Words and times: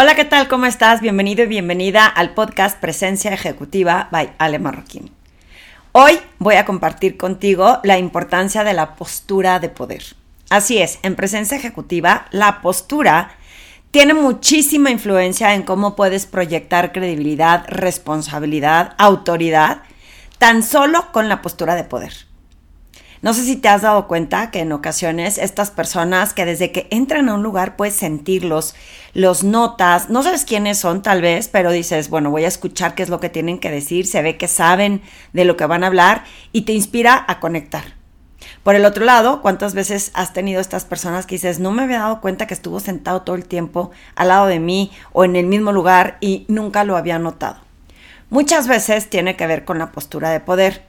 Hola, 0.00 0.14
¿qué 0.14 0.24
tal? 0.24 0.46
¿Cómo 0.46 0.66
estás? 0.66 1.00
Bienvenido 1.00 1.42
y 1.42 1.48
bienvenida 1.48 2.06
al 2.06 2.32
podcast 2.32 2.78
Presencia 2.78 3.34
Ejecutiva 3.34 4.06
by 4.12 4.30
Ale 4.38 4.60
Marroquín. 4.60 5.10
Hoy 5.90 6.20
voy 6.38 6.54
a 6.54 6.64
compartir 6.64 7.16
contigo 7.16 7.80
la 7.82 7.98
importancia 7.98 8.62
de 8.62 8.74
la 8.74 8.94
postura 8.94 9.58
de 9.58 9.70
poder. 9.70 10.04
Así 10.50 10.78
es, 10.78 11.00
en 11.02 11.16
Presencia 11.16 11.56
Ejecutiva, 11.56 12.26
la 12.30 12.62
postura 12.62 13.32
tiene 13.90 14.14
muchísima 14.14 14.92
influencia 14.92 15.56
en 15.56 15.64
cómo 15.64 15.96
puedes 15.96 16.26
proyectar 16.26 16.92
credibilidad, 16.92 17.64
responsabilidad, 17.66 18.94
autoridad, 18.98 19.82
tan 20.38 20.62
solo 20.62 21.10
con 21.10 21.28
la 21.28 21.42
postura 21.42 21.74
de 21.74 21.82
poder. 21.82 22.27
No 23.20 23.34
sé 23.34 23.42
si 23.42 23.56
te 23.56 23.68
has 23.68 23.82
dado 23.82 24.06
cuenta 24.06 24.52
que 24.52 24.60
en 24.60 24.70
ocasiones 24.70 25.38
estas 25.38 25.72
personas 25.72 26.34
que 26.34 26.44
desde 26.44 26.70
que 26.70 26.86
entran 26.90 27.28
a 27.28 27.34
un 27.34 27.42
lugar 27.42 27.74
puedes 27.74 27.94
sentirlos, 27.94 28.76
los 29.12 29.42
notas, 29.42 30.08
no 30.08 30.22
sabes 30.22 30.44
quiénes 30.44 30.78
son 30.78 31.02
tal 31.02 31.20
vez, 31.20 31.48
pero 31.48 31.72
dices, 31.72 32.10
bueno, 32.10 32.30
voy 32.30 32.44
a 32.44 32.48
escuchar 32.48 32.94
qué 32.94 33.02
es 33.02 33.08
lo 33.08 33.18
que 33.18 33.28
tienen 33.28 33.58
que 33.58 33.70
decir, 33.70 34.06
se 34.06 34.22
ve 34.22 34.36
que 34.36 34.46
saben 34.46 35.02
de 35.32 35.44
lo 35.44 35.56
que 35.56 35.66
van 35.66 35.82
a 35.82 35.88
hablar 35.88 36.24
y 36.52 36.62
te 36.62 36.72
inspira 36.72 37.24
a 37.26 37.40
conectar. 37.40 37.98
Por 38.62 38.76
el 38.76 38.84
otro 38.84 39.04
lado, 39.04 39.42
¿cuántas 39.42 39.74
veces 39.74 40.12
has 40.14 40.32
tenido 40.32 40.60
estas 40.60 40.84
personas 40.84 41.26
que 41.26 41.34
dices, 41.34 41.58
no 41.58 41.72
me 41.72 41.82
había 41.82 41.98
dado 41.98 42.20
cuenta 42.20 42.46
que 42.46 42.54
estuvo 42.54 42.78
sentado 42.78 43.22
todo 43.22 43.34
el 43.34 43.46
tiempo 43.46 43.90
al 44.14 44.28
lado 44.28 44.46
de 44.46 44.60
mí 44.60 44.92
o 45.12 45.24
en 45.24 45.34
el 45.34 45.46
mismo 45.46 45.72
lugar 45.72 46.18
y 46.20 46.44
nunca 46.48 46.84
lo 46.84 46.96
había 46.96 47.18
notado? 47.18 47.56
Muchas 48.30 48.68
veces 48.68 49.10
tiene 49.10 49.36
que 49.36 49.46
ver 49.46 49.64
con 49.64 49.78
la 49.78 49.90
postura 49.90 50.30
de 50.30 50.40
poder. 50.40 50.87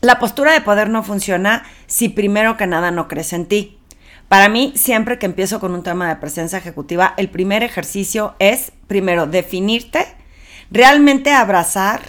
La 0.00 0.18
postura 0.18 0.52
de 0.52 0.60
poder 0.60 0.90
no 0.90 1.02
funciona 1.02 1.64
si 1.86 2.08
primero 2.08 2.56
que 2.56 2.66
nada 2.66 2.90
no 2.90 3.08
crees 3.08 3.32
en 3.32 3.46
ti. 3.46 3.78
Para 4.28 4.48
mí, 4.48 4.72
siempre 4.76 5.18
que 5.18 5.26
empiezo 5.26 5.60
con 5.60 5.72
un 5.72 5.82
tema 5.82 6.08
de 6.08 6.16
presencia 6.16 6.58
ejecutiva, 6.58 7.14
el 7.16 7.30
primer 7.30 7.62
ejercicio 7.62 8.34
es, 8.38 8.72
primero, 8.88 9.26
definirte, 9.26 10.06
realmente 10.70 11.32
abrazar 11.32 12.00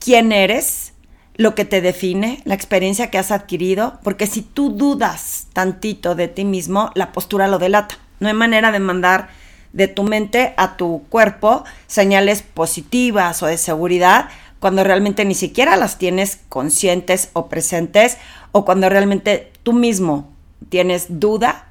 quién 0.00 0.32
eres, 0.32 0.92
lo 1.36 1.54
que 1.54 1.64
te 1.64 1.80
define, 1.80 2.42
la 2.44 2.54
experiencia 2.54 3.10
que 3.10 3.18
has 3.18 3.30
adquirido, 3.30 4.00
porque 4.02 4.26
si 4.26 4.42
tú 4.42 4.70
dudas 4.70 5.46
tantito 5.52 6.16
de 6.16 6.26
ti 6.26 6.44
mismo, 6.44 6.90
la 6.94 7.12
postura 7.12 7.46
lo 7.46 7.60
delata. 7.60 7.96
No 8.18 8.26
hay 8.26 8.34
manera 8.34 8.72
de 8.72 8.80
mandar 8.80 9.28
de 9.72 9.86
tu 9.86 10.02
mente 10.02 10.54
a 10.56 10.76
tu 10.76 11.04
cuerpo 11.08 11.64
señales 11.86 12.42
positivas 12.42 13.40
o 13.42 13.46
de 13.46 13.56
seguridad 13.56 14.28
cuando 14.60 14.84
realmente 14.84 15.24
ni 15.24 15.34
siquiera 15.34 15.76
las 15.76 15.98
tienes 15.98 16.40
conscientes 16.48 17.30
o 17.32 17.48
presentes 17.48 18.18
o 18.52 18.64
cuando 18.64 18.88
realmente 18.88 19.52
tú 19.62 19.72
mismo 19.72 20.32
tienes 20.68 21.20
duda 21.20 21.68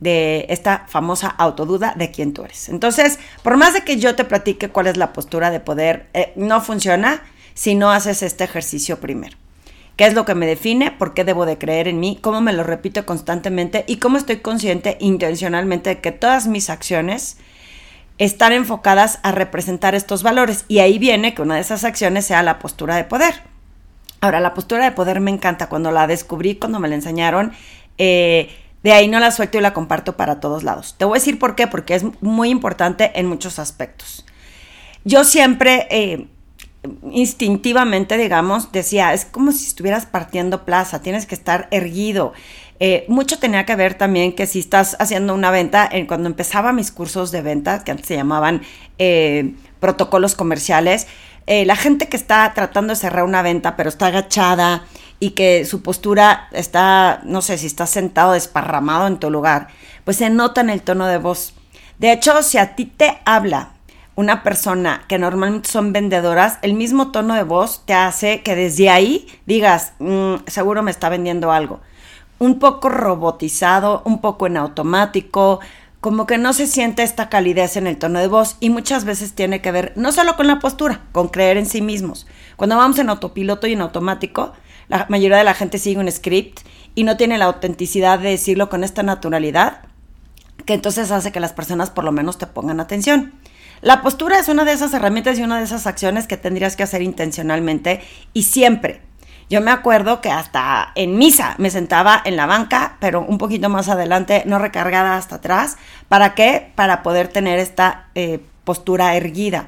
de 0.00 0.46
esta 0.48 0.86
famosa 0.88 1.28
autoduda 1.28 1.94
de 1.96 2.10
quién 2.10 2.32
tú 2.32 2.42
eres. 2.44 2.68
Entonces, 2.70 3.18
por 3.42 3.56
más 3.56 3.74
de 3.74 3.82
que 3.82 3.98
yo 3.98 4.14
te 4.16 4.24
platique 4.24 4.70
cuál 4.70 4.86
es 4.86 4.96
la 4.96 5.12
postura 5.12 5.50
de 5.50 5.60
poder, 5.60 6.08
eh, 6.14 6.32
no 6.36 6.60
funciona 6.62 7.22
si 7.54 7.74
no 7.74 7.90
haces 7.90 8.22
este 8.22 8.44
ejercicio 8.44 8.98
primero. 8.98 9.36
¿Qué 9.96 10.06
es 10.06 10.14
lo 10.14 10.24
que 10.24 10.34
me 10.34 10.46
define? 10.46 10.90
¿Por 10.90 11.12
qué 11.12 11.24
debo 11.24 11.44
de 11.44 11.58
creer 11.58 11.86
en 11.86 12.00
mí? 12.00 12.18
¿Cómo 12.22 12.40
me 12.40 12.54
lo 12.54 12.62
repito 12.62 13.04
constantemente? 13.04 13.84
¿Y 13.86 13.96
cómo 13.96 14.16
estoy 14.16 14.38
consciente 14.38 14.96
intencionalmente 14.98 15.90
de 15.90 16.00
que 16.00 16.12
todas 16.12 16.46
mis 16.46 16.70
acciones 16.70 17.36
están 18.20 18.52
enfocadas 18.52 19.18
a 19.22 19.32
representar 19.32 19.94
estos 19.94 20.22
valores. 20.22 20.66
Y 20.68 20.80
ahí 20.80 20.98
viene 20.98 21.34
que 21.34 21.40
una 21.40 21.54
de 21.54 21.62
esas 21.62 21.84
acciones 21.84 22.26
sea 22.26 22.42
la 22.42 22.58
postura 22.58 22.94
de 22.96 23.04
poder. 23.04 23.42
Ahora, 24.20 24.40
la 24.40 24.52
postura 24.52 24.84
de 24.84 24.92
poder 24.92 25.20
me 25.20 25.30
encanta. 25.30 25.70
Cuando 25.70 25.90
la 25.90 26.06
descubrí, 26.06 26.56
cuando 26.56 26.78
me 26.78 26.88
la 26.88 26.96
enseñaron, 26.96 27.52
eh, 27.96 28.54
de 28.82 28.92
ahí 28.92 29.08
no 29.08 29.20
la 29.20 29.30
suelto 29.30 29.56
y 29.56 29.62
la 29.62 29.72
comparto 29.72 30.18
para 30.18 30.38
todos 30.38 30.62
lados. 30.64 30.96
Te 30.98 31.06
voy 31.06 31.16
a 31.16 31.20
decir 31.20 31.38
por 31.38 31.54
qué, 31.54 31.66
porque 31.66 31.94
es 31.94 32.04
muy 32.20 32.50
importante 32.50 33.10
en 33.18 33.24
muchos 33.24 33.58
aspectos. 33.58 34.26
Yo 35.02 35.24
siempre, 35.24 35.88
eh, 35.90 36.26
instintivamente, 37.10 38.18
digamos, 38.18 38.70
decía, 38.70 39.14
es 39.14 39.24
como 39.24 39.50
si 39.52 39.66
estuvieras 39.66 40.04
partiendo 40.04 40.66
plaza, 40.66 41.00
tienes 41.00 41.24
que 41.24 41.34
estar 41.34 41.68
erguido. 41.70 42.34
Eh, 42.82 43.04
mucho 43.08 43.38
tenía 43.38 43.66
que 43.66 43.76
ver 43.76 43.92
también 43.92 44.32
que 44.32 44.46
si 44.46 44.58
estás 44.58 44.96
haciendo 44.98 45.34
una 45.34 45.50
venta, 45.50 45.86
en, 45.92 46.06
cuando 46.06 46.28
empezaba 46.30 46.72
mis 46.72 46.90
cursos 46.90 47.30
de 47.30 47.42
venta, 47.42 47.84
que 47.84 47.90
antes 47.90 48.06
se 48.06 48.16
llamaban 48.16 48.62
eh, 48.98 49.52
protocolos 49.80 50.34
comerciales, 50.34 51.06
eh, 51.46 51.66
la 51.66 51.76
gente 51.76 52.08
que 52.08 52.16
está 52.16 52.50
tratando 52.54 52.94
de 52.94 52.96
cerrar 52.96 53.24
una 53.24 53.42
venta, 53.42 53.76
pero 53.76 53.90
está 53.90 54.06
agachada 54.06 54.84
y 55.18 55.32
que 55.32 55.66
su 55.66 55.82
postura 55.82 56.48
está, 56.52 57.20
no 57.24 57.42
sé, 57.42 57.58
si 57.58 57.66
está 57.66 57.86
sentado 57.86 58.32
desparramado 58.32 59.06
en 59.06 59.18
tu 59.18 59.30
lugar, 59.30 59.68
pues 60.04 60.16
se 60.16 60.30
nota 60.30 60.62
en 60.62 60.70
el 60.70 60.80
tono 60.80 61.06
de 61.06 61.18
voz. 61.18 61.52
De 61.98 62.12
hecho, 62.12 62.42
si 62.42 62.56
a 62.56 62.76
ti 62.76 62.86
te 62.86 63.18
habla 63.26 63.72
una 64.14 64.42
persona 64.42 65.02
que 65.06 65.18
normalmente 65.18 65.68
son 65.68 65.92
vendedoras, 65.92 66.58
el 66.62 66.72
mismo 66.72 67.10
tono 67.10 67.34
de 67.34 67.42
voz 67.42 67.84
te 67.84 67.92
hace 67.92 68.42
que 68.42 68.54
desde 68.54 68.88
ahí 68.88 69.28
digas, 69.44 69.92
mm, 69.98 70.36
seguro 70.46 70.82
me 70.82 70.90
está 70.90 71.10
vendiendo 71.10 71.52
algo 71.52 71.80
un 72.40 72.58
poco 72.58 72.88
robotizado, 72.88 74.02
un 74.06 74.20
poco 74.20 74.46
en 74.46 74.56
automático, 74.56 75.60
como 76.00 76.26
que 76.26 76.38
no 76.38 76.54
se 76.54 76.66
siente 76.66 77.02
esta 77.02 77.28
calidez 77.28 77.76
en 77.76 77.86
el 77.86 77.98
tono 77.98 78.18
de 78.18 78.28
voz 78.28 78.56
y 78.58 78.70
muchas 78.70 79.04
veces 79.04 79.34
tiene 79.34 79.60
que 79.60 79.70
ver 79.70 79.92
no 79.94 80.10
solo 80.10 80.34
con 80.36 80.46
la 80.46 80.58
postura, 80.58 81.02
con 81.12 81.28
creer 81.28 81.58
en 81.58 81.66
sí 81.66 81.82
mismos. 81.82 82.26
Cuando 82.56 82.78
vamos 82.78 82.98
en 82.98 83.10
autopiloto 83.10 83.66
y 83.66 83.74
en 83.74 83.82
automático, 83.82 84.54
la 84.88 85.04
mayoría 85.10 85.36
de 85.36 85.44
la 85.44 85.52
gente 85.52 85.76
sigue 85.76 86.00
un 86.00 86.10
script 86.10 86.60
y 86.94 87.04
no 87.04 87.18
tiene 87.18 87.36
la 87.36 87.44
autenticidad 87.44 88.18
de 88.18 88.30
decirlo 88.30 88.70
con 88.70 88.84
esta 88.84 89.02
naturalidad, 89.02 89.82
que 90.64 90.72
entonces 90.72 91.10
hace 91.10 91.32
que 91.32 91.40
las 91.40 91.52
personas 91.52 91.90
por 91.90 92.04
lo 92.04 92.12
menos 92.12 92.38
te 92.38 92.46
pongan 92.46 92.80
atención. 92.80 93.34
La 93.82 94.00
postura 94.00 94.38
es 94.38 94.48
una 94.48 94.64
de 94.64 94.72
esas 94.72 94.94
herramientas 94.94 95.38
y 95.38 95.42
una 95.42 95.58
de 95.58 95.64
esas 95.64 95.86
acciones 95.86 96.26
que 96.26 96.38
tendrías 96.38 96.74
que 96.74 96.84
hacer 96.84 97.02
intencionalmente 97.02 98.00
y 98.32 98.44
siempre, 98.44 99.02
yo 99.50 99.60
me 99.60 99.72
acuerdo 99.72 100.20
que 100.20 100.30
hasta 100.30 100.92
en 100.94 101.18
misa 101.18 101.56
me 101.58 101.70
sentaba 101.70 102.22
en 102.24 102.36
la 102.36 102.46
banca, 102.46 102.96
pero 103.00 103.20
un 103.20 103.36
poquito 103.36 103.68
más 103.68 103.88
adelante, 103.88 104.44
no 104.46 104.60
recargada 104.60 105.16
hasta 105.16 105.36
atrás. 105.36 105.76
¿Para 106.08 106.36
qué? 106.36 106.70
Para 106.76 107.02
poder 107.02 107.26
tener 107.26 107.58
esta 107.58 108.06
eh, 108.14 108.38
postura 108.62 109.16
erguida. 109.16 109.66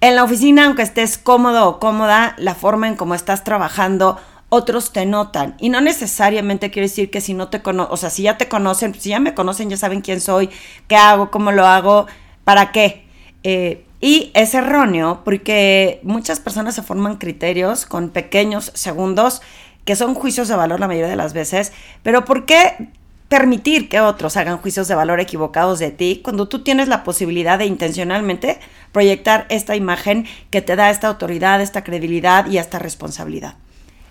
En 0.00 0.16
la 0.16 0.24
oficina, 0.24 0.64
aunque 0.64 0.80
estés 0.80 1.18
cómodo 1.18 1.68
o 1.68 1.78
cómoda, 1.78 2.34
la 2.38 2.54
forma 2.54 2.88
en 2.88 2.96
cómo 2.96 3.14
estás 3.14 3.44
trabajando, 3.44 4.18
otros 4.48 4.90
te 4.90 5.04
notan. 5.04 5.54
Y 5.58 5.68
no 5.68 5.82
necesariamente 5.82 6.70
quiere 6.70 6.88
decir 6.88 7.10
que 7.10 7.20
si 7.20 7.34
no 7.34 7.48
te 7.48 7.60
conocen, 7.60 7.92
o 7.92 7.98
sea, 7.98 8.08
si 8.08 8.22
ya 8.22 8.38
te 8.38 8.48
conocen, 8.48 8.94
si 8.98 9.10
ya 9.10 9.20
me 9.20 9.34
conocen, 9.34 9.68
ya 9.68 9.76
saben 9.76 10.00
quién 10.00 10.22
soy, 10.22 10.48
qué 10.88 10.96
hago, 10.96 11.30
cómo 11.30 11.52
lo 11.52 11.66
hago, 11.66 12.06
para 12.44 12.72
qué. 12.72 13.06
Eh, 13.42 13.84
y 14.00 14.30
es 14.34 14.54
erróneo 14.54 15.22
porque 15.24 16.00
muchas 16.02 16.40
personas 16.40 16.74
se 16.74 16.82
forman 16.82 17.16
criterios 17.16 17.84
con 17.86 18.10
pequeños 18.10 18.72
segundos 18.74 19.42
que 19.84 19.96
son 19.96 20.14
juicios 20.14 20.48
de 20.48 20.56
valor 20.56 20.80
la 20.80 20.88
mayoría 20.88 21.10
de 21.10 21.16
las 21.16 21.32
veces, 21.32 21.72
pero 22.02 22.24
¿por 22.24 22.46
qué 22.46 22.88
permitir 23.28 23.88
que 23.88 24.00
otros 24.00 24.36
hagan 24.36 24.58
juicios 24.58 24.88
de 24.88 24.94
valor 24.94 25.20
equivocados 25.20 25.78
de 25.78 25.90
ti 25.92 26.20
cuando 26.22 26.48
tú 26.48 26.64
tienes 26.64 26.88
la 26.88 27.04
posibilidad 27.04 27.58
de 27.58 27.66
intencionalmente 27.66 28.58
proyectar 28.92 29.46
esta 29.50 29.76
imagen 29.76 30.26
que 30.50 30.62
te 30.62 30.74
da 30.74 30.90
esta 30.90 31.06
autoridad, 31.06 31.60
esta 31.60 31.84
credibilidad 31.84 32.46
y 32.50 32.58
esta 32.58 32.80
responsabilidad? 32.80 33.54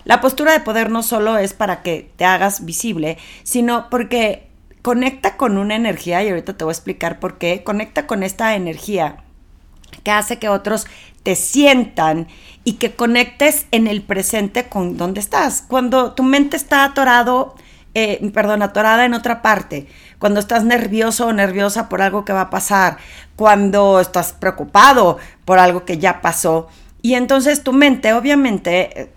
La 0.04 0.22
postura 0.22 0.52
de 0.52 0.60
poder 0.60 0.90
no 0.90 1.02
solo 1.02 1.36
es 1.36 1.52
para 1.52 1.82
que 1.82 2.10
te 2.16 2.24
hagas 2.24 2.64
visible, 2.64 3.18
sino 3.42 3.90
porque 3.90 4.48
conecta 4.80 5.36
con 5.36 5.58
una 5.58 5.76
energía, 5.76 6.22
y 6.22 6.30
ahorita 6.30 6.56
te 6.56 6.64
voy 6.64 6.70
a 6.70 6.72
explicar 6.72 7.20
por 7.20 7.36
qué, 7.36 7.62
conecta 7.62 8.06
con 8.06 8.22
esta 8.22 8.54
energía 8.54 9.22
que 10.02 10.10
hace 10.10 10.38
que 10.38 10.48
otros 10.48 10.86
te 11.22 11.36
sientan 11.36 12.28
y 12.64 12.74
que 12.74 12.94
conectes 12.94 13.66
en 13.70 13.86
el 13.86 14.02
presente 14.02 14.68
con 14.68 14.96
donde 14.96 15.20
estás. 15.20 15.64
Cuando 15.66 16.12
tu 16.12 16.22
mente 16.22 16.56
está 16.56 16.84
atorado, 16.84 17.54
eh, 17.94 18.30
perdón, 18.32 18.62
atorada 18.62 19.04
en 19.04 19.14
otra 19.14 19.42
parte, 19.42 19.86
cuando 20.18 20.40
estás 20.40 20.64
nervioso 20.64 21.26
o 21.26 21.32
nerviosa 21.32 21.88
por 21.88 22.02
algo 22.02 22.24
que 22.24 22.32
va 22.32 22.42
a 22.42 22.50
pasar, 22.50 22.98
cuando 23.36 24.00
estás 24.00 24.32
preocupado 24.32 25.18
por 25.44 25.58
algo 25.58 25.84
que 25.84 25.98
ya 25.98 26.20
pasó, 26.20 26.68
y 27.02 27.14
entonces 27.14 27.62
tu 27.62 27.72
mente 27.72 28.12
obviamente 28.12 29.02
eh, 29.02 29.10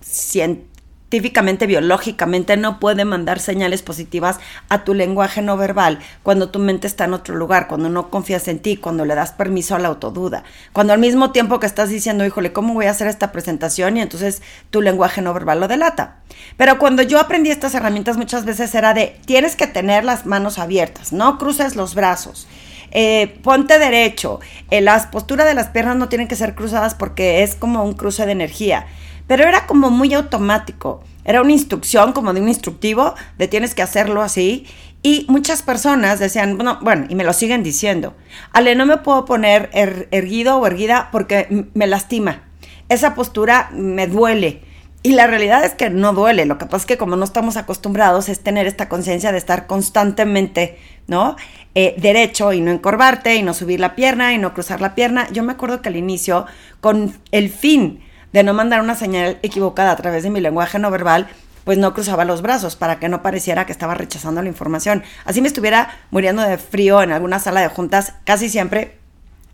siente 0.00 0.73
científicamente, 1.14 1.68
biológicamente, 1.68 2.56
no 2.56 2.80
puede 2.80 3.04
mandar 3.04 3.38
señales 3.38 3.82
positivas 3.82 4.40
a 4.68 4.82
tu 4.82 4.94
lenguaje 4.94 5.42
no 5.42 5.56
verbal 5.56 6.00
cuando 6.24 6.48
tu 6.50 6.58
mente 6.58 6.88
está 6.88 7.04
en 7.04 7.14
otro 7.14 7.36
lugar, 7.36 7.68
cuando 7.68 7.88
no 7.88 8.10
confías 8.10 8.48
en 8.48 8.58
ti, 8.58 8.76
cuando 8.76 9.04
le 9.04 9.14
das 9.14 9.30
permiso 9.30 9.76
a 9.76 9.78
la 9.78 9.86
autoduda, 9.86 10.42
cuando 10.72 10.92
al 10.92 10.98
mismo 10.98 11.30
tiempo 11.30 11.60
que 11.60 11.66
estás 11.66 11.88
diciendo, 11.88 12.26
híjole, 12.26 12.52
¿cómo 12.52 12.74
voy 12.74 12.86
a 12.86 12.90
hacer 12.90 13.06
esta 13.06 13.30
presentación? 13.30 13.96
Y 13.96 14.00
entonces 14.00 14.42
tu 14.70 14.82
lenguaje 14.82 15.22
no 15.22 15.32
verbal 15.32 15.60
lo 15.60 15.68
delata. 15.68 16.16
Pero 16.56 16.80
cuando 16.80 17.02
yo 17.02 17.20
aprendí 17.20 17.50
estas 17.50 17.76
herramientas 17.76 18.16
muchas 18.16 18.44
veces 18.44 18.74
era 18.74 18.92
de, 18.92 19.16
tienes 19.24 19.54
que 19.54 19.68
tener 19.68 20.04
las 20.04 20.26
manos 20.26 20.58
abiertas, 20.58 21.12
no 21.12 21.38
cruces 21.38 21.76
los 21.76 21.94
brazos. 21.94 22.48
Eh, 22.90 23.38
ponte 23.44 23.78
derecho, 23.78 24.40
eh, 24.70 24.80
las 24.80 25.06
posturas 25.06 25.46
de 25.46 25.54
las 25.54 25.68
piernas 25.68 25.96
no 25.96 26.08
tienen 26.08 26.26
que 26.26 26.34
ser 26.34 26.56
cruzadas 26.56 26.96
porque 26.96 27.44
es 27.44 27.54
como 27.54 27.84
un 27.84 27.94
cruce 27.94 28.26
de 28.26 28.32
energía 28.32 28.86
pero 29.26 29.44
era 29.44 29.66
como 29.66 29.90
muy 29.90 30.12
automático. 30.14 31.02
Era 31.24 31.40
una 31.40 31.52
instrucción 31.52 32.12
como 32.12 32.34
de 32.34 32.40
un 32.40 32.48
instructivo 32.48 33.14
de 33.38 33.48
tienes 33.48 33.74
que 33.74 33.82
hacerlo 33.82 34.22
así. 34.22 34.66
Y 35.02 35.26
muchas 35.28 35.62
personas 35.62 36.18
decían, 36.18 36.56
bueno, 36.56 36.78
bueno, 36.80 37.06
y 37.08 37.14
me 37.14 37.24
lo 37.24 37.32
siguen 37.32 37.62
diciendo, 37.62 38.14
Ale, 38.52 38.74
no 38.74 38.86
me 38.86 38.98
puedo 38.98 39.24
poner 39.24 39.68
er, 39.72 40.08
erguido 40.10 40.56
o 40.56 40.66
erguida 40.66 41.08
porque 41.12 41.66
me 41.74 41.86
lastima. 41.86 42.44
Esa 42.88 43.14
postura 43.14 43.70
me 43.72 44.06
duele. 44.06 44.62
Y 45.02 45.12
la 45.12 45.26
realidad 45.26 45.62
es 45.64 45.74
que 45.74 45.90
no 45.90 46.14
duele. 46.14 46.46
Lo 46.46 46.56
que 46.56 46.64
pasa 46.64 46.78
es 46.78 46.86
que 46.86 46.96
como 46.96 47.16
no 47.16 47.24
estamos 47.24 47.58
acostumbrados 47.58 48.30
es 48.30 48.40
tener 48.40 48.66
esta 48.66 48.88
conciencia 48.88 49.32
de 49.32 49.38
estar 49.38 49.66
constantemente, 49.66 50.78
¿no? 51.06 51.36
Eh, 51.74 51.94
derecho 51.98 52.54
y 52.54 52.62
no 52.62 52.70
encorvarte 52.70 53.34
y 53.34 53.42
no 53.42 53.52
subir 53.52 53.80
la 53.80 53.94
pierna 53.94 54.32
y 54.32 54.38
no 54.38 54.54
cruzar 54.54 54.80
la 54.80 54.94
pierna. 54.94 55.28
Yo 55.30 55.42
me 55.42 55.52
acuerdo 55.52 55.82
que 55.82 55.90
al 55.90 55.96
inicio, 55.96 56.46
con 56.80 57.14
el 57.32 57.50
fin 57.50 58.00
de 58.34 58.42
no 58.42 58.52
mandar 58.52 58.80
una 58.80 58.96
señal 58.96 59.38
equivocada 59.42 59.92
a 59.92 59.96
través 59.96 60.24
de 60.24 60.30
mi 60.30 60.40
lenguaje 60.40 60.80
no 60.80 60.90
verbal, 60.90 61.28
pues 61.62 61.78
no 61.78 61.94
cruzaba 61.94 62.24
los 62.24 62.42
brazos 62.42 62.74
para 62.74 62.98
que 62.98 63.08
no 63.08 63.22
pareciera 63.22 63.64
que 63.64 63.70
estaba 63.70 63.94
rechazando 63.94 64.42
la 64.42 64.48
información. 64.48 65.04
Así 65.24 65.40
me 65.40 65.46
estuviera 65.46 65.96
muriendo 66.10 66.42
de 66.42 66.58
frío 66.58 67.00
en 67.00 67.12
alguna 67.12 67.38
sala 67.38 67.60
de 67.60 67.68
juntas, 67.68 68.14
casi 68.24 68.48
siempre 68.48 68.98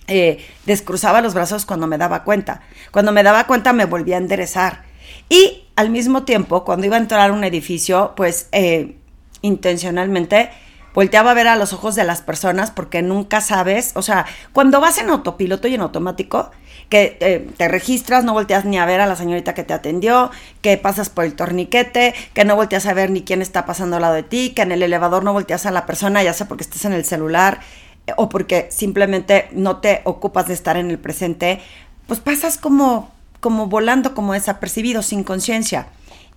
eh, 0.09 0.43
descruzaba 0.65 1.21
los 1.21 1.35
brazos 1.35 1.67
cuando 1.67 1.87
me 1.87 1.99
daba 1.99 2.25
cuenta. 2.25 2.63
Cuando 2.91 3.13
me 3.13 3.23
daba 3.23 3.47
cuenta 3.47 3.75
me 3.75 3.85
volvía 3.85 4.15
a 4.15 4.21
enderezar. 4.21 4.85
Y 5.29 5.69
al 5.77 5.91
mismo 5.91 6.23
tiempo, 6.23 6.65
cuando 6.65 6.87
iba 6.87 6.97
a 6.97 7.01
entrar 7.01 7.29
a 7.29 7.35
un 7.35 7.45
edificio, 7.45 8.15
pues 8.17 8.49
eh, 8.53 8.97
intencionalmente 9.43 10.49
volteaba 10.95 11.33
a 11.33 11.35
ver 11.35 11.49
a 11.49 11.57
los 11.57 11.75
ojos 11.75 11.97
de 11.97 12.05
las 12.05 12.23
personas 12.23 12.71
porque 12.71 13.03
nunca 13.03 13.43
sabes, 13.43 13.93
o 13.95 14.01
sea, 14.01 14.25
cuando 14.55 14.81
vas 14.81 14.97
en 14.97 15.11
autopiloto 15.11 15.69
y 15.69 15.75
en 15.75 15.83
automático, 15.83 16.51
que 16.91 17.17
eh, 17.21 17.49
te 17.57 17.69
registras, 17.69 18.25
no 18.25 18.35
volteas 18.35 18.65
ni 18.65 18.77
a 18.77 18.85
ver 18.85 19.01
a 19.01 19.07
la 19.07 19.17
señorita 19.17 19.55
que 19.55 19.63
te 19.63 19.73
atendió, 19.73 20.31
que 20.61 20.77
pasas 20.77 21.09
por 21.09 21.25
el 21.25 21.35
torniquete, 21.35 22.15
que 22.35 22.45
no 22.45 22.57
volteas 22.57 22.85
a 22.87 22.93
ver 22.93 23.11
ni 23.11 23.23
quién 23.23 23.41
está 23.41 23.65
pasando 23.65 23.97
al 23.97 24.03
lado 24.03 24.15
de 24.15 24.25
ti, 24.25 24.51
que 24.51 24.63
en 24.63 24.73
el 24.73 24.83
elevador 24.83 25.23
no 25.23 25.33
volteas 25.33 25.65
a 25.67 25.71
la 25.71 25.87
persona, 25.87 26.23
ya 26.23 26.35
sea 26.35 26.49
porque 26.49 26.65
estés 26.65 26.85
en 26.85 26.93
el 26.93 27.05
celular 27.05 27.61
eh, 28.09 28.13
o 28.17 28.29
porque 28.29 28.69
simplemente 28.73 29.49
no 29.53 29.77
te 29.77 30.03
ocupas 30.05 30.49
de 30.49 30.55
estar 30.55 30.77
en 30.77 30.91
el 30.91 30.99
presente, 30.99 31.61
pues 32.09 32.19
pasas 32.19 32.59
como, 32.59 33.13
como 33.39 33.69
volando, 33.69 34.13
como 34.13 34.33
desapercibido, 34.33 35.03
sin 35.03 35.23
conciencia. 35.23 35.87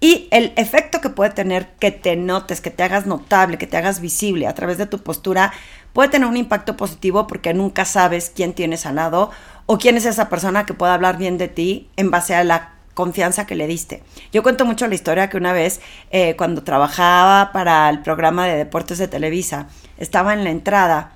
Y 0.04 0.28
el 0.32 0.52
efecto 0.58 1.00
que 1.00 1.10
puede 1.10 1.32
tener 1.32 1.66
que 1.80 1.90
te 1.90 2.18
notes, 2.18 2.60
que 2.60 2.72
te 2.72 2.84
hagas 2.84 3.06
notable, 3.06 3.58
que 3.58 3.68
te 3.68 3.78
hagas 3.78 4.02
visible 4.02 4.48
a 4.48 4.54
través 4.54 4.78
de 4.78 4.86
tu 4.86 5.00
postura, 5.00 5.54
puede 5.94 6.10
tener 6.10 6.28
un 6.28 6.36
impacto 6.36 6.76
positivo 6.76 7.26
porque 7.26 7.54
nunca 7.54 7.86
sabes 7.86 8.30
quién 8.30 8.52
tienes 8.52 8.86
al 8.86 8.96
lado 8.96 9.32
o 9.66 9.78
quién 9.78 9.96
es 9.96 10.04
esa 10.04 10.28
persona 10.28 10.66
que 10.66 10.74
pueda 10.74 10.94
hablar 10.94 11.18
bien 11.18 11.38
de 11.38 11.48
ti 11.48 11.90
en 11.96 12.12
base 12.12 12.36
a 12.36 12.44
la 12.44 12.74
confianza 12.96 13.48
que 13.48 13.56
le 13.56 13.66
diste. 13.66 14.04
Yo 14.34 14.44
cuento 14.44 14.66
mucho 14.66 14.90
la 14.90 14.96
historia 14.96 15.30
que 15.30 15.38
una 15.38 15.54
vez, 15.54 15.80
eh, 16.12 16.36
cuando 16.36 16.66
trabajaba 16.66 17.54
para 17.54 17.90
el 17.90 18.02
programa 18.02 18.46
de 18.46 18.58
deportes 18.58 18.98
de 18.98 19.08
Televisa, 19.08 19.68
estaba 19.98 20.34
en 20.34 20.44
la 20.44 20.50
entrada 20.50 21.14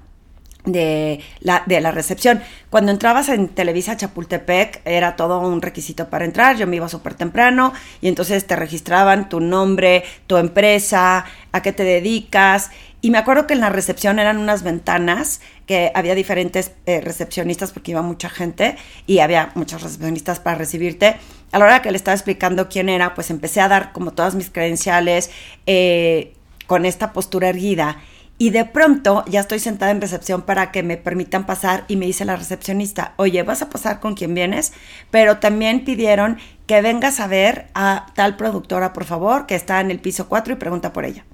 de 0.67 1.21
la, 1.39 1.63
de 1.65 1.81
la 1.81 1.91
recepción. 1.91 2.41
Cuando 2.69 2.91
entrabas 2.91 3.29
en 3.29 3.47
Televisa 3.47 3.97
Chapultepec 3.97 4.81
era 4.85 5.15
todo 5.15 5.39
un 5.39 5.61
requisito 5.61 6.09
para 6.09 6.25
entrar, 6.25 6.57
yo 6.57 6.67
me 6.67 6.75
iba 6.75 6.89
súper 6.89 7.15
temprano 7.15 7.73
y 8.01 8.07
entonces 8.07 8.45
te 8.45 8.55
registraban 8.55 9.29
tu 9.29 9.39
nombre, 9.39 10.03
tu 10.27 10.37
empresa, 10.37 11.25
a 11.51 11.61
qué 11.61 11.71
te 11.71 11.83
dedicas. 11.83 12.69
Y 12.99 13.11
me 13.11 13.19
acuerdo 13.19 13.47
que 13.47 13.53
en 13.53 13.61
la 13.61 13.69
recepción 13.69 14.19
eran 14.19 14.37
unas 14.37 14.63
ventanas 14.63 15.39
que 15.65 15.91
había 15.95 16.15
diferentes 16.15 16.71
eh, 16.85 16.99
recepcionistas 16.99 17.71
porque 17.71 17.91
iba 17.91 18.01
mucha 18.01 18.29
gente 18.29 18.75
y 19.05 19.19
había 19.19 19.51
muchos 19.55 19.81
recepcionistas 19.81 20.39
para 20.39 20.57
recibirte. 20.57 21.15
A 21.51 21.59
la 21.59 21.65
hora 21.65 21.81
que 21.81 21.91
le 21.91 21.97
estaba 21.97 22.15
explicando 22.15 22.67
quién 22.67 22.89
era, 22.89 23.13
pues 23.13 23.29
empecé 23.29 23.61
a 23.61 23.69
dar 23.69 23.93
como 23.93 24.11
todas 24.11 24.35
mis 24.35 24.49
credenciales 24.49 25.29
eh, 25.67 26.33
con 26.65 26.85
esta 26.85 27.13
postura 27.13 27.49
erguida 27.49 27.97
y 28.37 28.51
de 28.51 28.65
pronto 28.65 29.25
ya 29.27 29.39
estoy 29.39 29.59
sentada 29.59 29.91
en 29.91 30.01
recepción 30.01 30.43
para 30.43 30.71
que 30.71 30.83
me 30.83 30.97
permitan 30.97 31.45
pasar 31.45 31.85
y 31.87 31.95
me 31.95 32.05
dice 32.05 32.25
la 32.25 32.35
recepcionista, 32.35 33.13
oye, 33.17 33.41
vas 33.43 33.61
a 33.61 33.69
pasar 33.69 33.99
con 33.99 34.13
quien 34.13 34.35
vienes, 34.35 34.73
pero 35.09 35.37
también 35.37 35.83
pidieron 35.83 36.37
que 36.67 36.81
vengas 36.81 37.19
a 37.19 37.27
ver 37.27 37.67
a 37.73 38.07
tal 38.13 38.35
productora, 38.37 38.93
por 38.93 39.05
favor, 39.05 39.47
que 39.47 39.55
está 39.55 39.81
en 39.81 39.89
el 39.89 39.99
piso 39.99 40.27
4 40.27 40.53
y 40.53 40.57
pregunta 40.57 40.93
por 40.93 41.05
ella. 41.05 41.25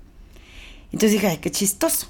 Entonces 0.94 1.12
dije, 1.12 1.28
ay, 1.28 1.38
qué 1.38 1.52
chistoso. 1.52 2.08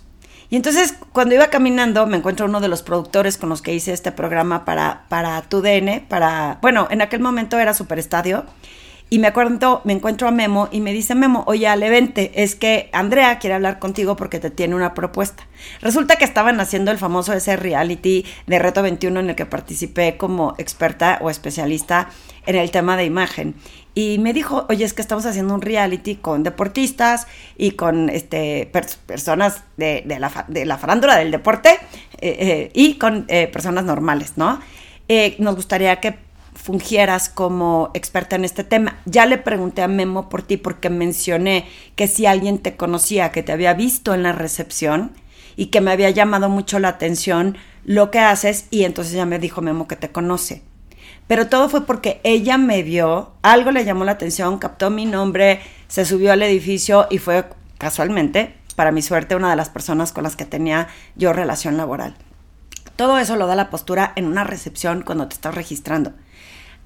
Y 0.50 0.58
entonces 0.58 0.94
cuando 1.12 1.34
iba 1.34 1.48
caminando 1.48 2.06
me 2.06 2.18
encuentro 2.18 2.46
uno 2.46 2.60
de 2.60 2.68
los 2.68 2.84
productores 2.84 3.38
con 3.38 3.50
los 3.50 3.64
que 3.64 3.74
hice 3.74 3.94
este 3.94 4.12
programa 4.12 4.66
para, 4.66 5.06
para 5.10 5.42
TUDN, 5.42 6.06
para, 6.08 6.60
bueno, 6.62 6.88
en 6.92 7.02
aquel 7.02 7.22
momento 7.22 7.58
era 7.58 7.74
Superestadio. 7.74 8.40
Estadio 8.40 8.64
y 9.10 9.20
me 9.20 9.28
acuerdo, 9.28 9.82
me 9.84 9.94
encuentro 9.94 10.28
a 10.28 10.32
Memo 10.32 10.70
y 10.72 10.82
me 10.82 10.92
dice 10.92 11.14
Memo, 11.14 11.44
oye, 11.46 11.68
Ale, 11.68 11.90
vente, 11.90 12.32
es 12.36 12.56
que 12.56 12.90
Andrea 12.94 13.38
quiere 13.38 13.54
hablar 13.54 13.80
contigo 13.80 14.16
porque 14.16 14.40
te 14.40 14.50
tiene 14.50 14.76
una 14.76 14.94
propuesta. 14.94 15.48
Resulta 15.82 16.16
que 16.16 16.26
estaban 16.26 16.60
haciendo 16.60 16.92
el 16.92 16.98
famoso 16.98 17.34
ese 17.34 17.56
reality 17.56 18.26
de 18.48 18.60
Reto 18.60 18.82
21 18.82 19.20
en 19.20 19.30
el 19.30 19.36
que 19.36 19.46
participé 19.46 20.18
como 20.18 20.56
experta 20.58 21.20
o 21.22 21.30
especialista 21.30 22.10
en 22.46 22.56
el 22.56 22.72
tema 22.72 22.98
de 22.98 23.06
imagen. 23.06 23.56
Y 23.96 24.18
me 24.18 24.34
dijo, 24.34 24.66
oye, 24.70 24.84
es 24.84 24.94
que 24.94 25.04
estamos 25.04 25.26
haciendo 25.26 25.54
un 25.54 25.62
reality 25.62 26.16
con 26.16 26.42
deportistas 26.42 27.28
y 27.58 27.72
con 27.72 28.10
este, 28.10 28.72
personas 29.06 29.64
de, 29.78 30.04
la, 30.08 30.46
de, 30.48 30.66
la, 30.66 30.78
farándula 30.80 31.18
del 31.18 31.30
deporte 31.30 31.70
eh, 32.20 32.36
eh, 32.40 32.72
y 32.74 32.96
con 32.96 33.26
eh, 33.28 33.48
personas 33.48 33.86
normales, 33.86 34.34
¿no? 34.38 34.60
nos 35.38 35.56
gustaría 35.56 36.00
que 36.00 36.16
fungieras 36.56 37.30
como 37.30 37.92
experta 37.94 38.36
en 38.36 38.46
este 38.46 38.64
tema. 38.64 39.00
Ya 39.06 39.26
le 39.26 39.38
pregunté 39.38 39.82
a 39.82 39.88
Memo 39.88 40.30
por 40.30 40.42
ti 40.44 40.58
porque 40.58 40.90
mencioné 40.90 41.68
que 41.96 42.08
si 42.08 42.26
alguien 42.26 42.60
te 42.60 42.76
conocía, 42.76 43.32
que 43.32 43.44
te 43.44 43.52
había 43.52 43.74
visto 43.74 44.14
en 44.14 44.24
la 44.24 44.32
recepción 44.32 45.12
y 45.56 45.68
que 45.68 45.82
me 45.82 45.92
había 45.92 46.10
llamado 46.10 46.50
mucho 46.50 46.80
la 46.80 46.90
atención 46.90 47.58
lo 47.86 48.12
que 48.12 48.20
haces 48.20 48.68
y 48.72 48.84
entonces 48.84 49.14
ya 49.14 49.26
me 49.26 49.40
dijo 49.40 49.62
Memo 49.62 49.88
que 49.88 49.96
te 49.96 50.12
conoce. 50.12 50.64
Pero 51.28 51.48
todo 51.48 51.70
fue 51.70 51.86
porque 51.86 52.20
ella 52.24 52.58
me 52.58 52.84
vio, 52.84 53.34
algo 53.42 53.72
le 53.72 53.86
llamó 53.86 54.04
la 54.04 54.14
atención, 54.14 54.58
captó 54.58 54.90
mi 54.90 55.06
nombre, 55.06 55.62
se 55.88 56.06
subió 56.06 56.34
al 56.34 56.44
edificio 56.44 57.08
y 57.10 57.18
fue 57.18 57.46
casualmente, 57.78 58.56
para 58.76 58.92
mi 58.92 59.02
suerte, 59.02 59.36
una 59.36 59.50
de 59.50 59.56
las 59.56 59.70
personas 59.70 60.12
con 60.12 60.24
las 60.24 60.36
que 60.36 60.46
tenía 60.46 60.88
yo 61.16 61.32
relación 61.32 61.78
laboral. 61.78 62.16
Todo 62.96 63.18
eso 63.18 63.36
lo 63.36 63.48
da 63.48 63.56
la 63.56 63.70
postura 63.70 64.14
en 64.16 64.26
una 64.26 64.44
recepción 64.44 65.02
cuando 65.02 65.28
te 65.28 65.36
estás 65.36 65.56
registrando. 65.56 66.14